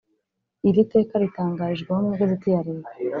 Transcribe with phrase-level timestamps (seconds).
[0.69, 2.91] Iri teka ritangarijweho mu igazeti ya leta